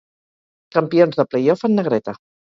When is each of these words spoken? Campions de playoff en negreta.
Campions 0.77 1.19
de 1.19 1.25
playoff 1.33 1.65
en 1.69 1.77
negreta. 1.81 2.17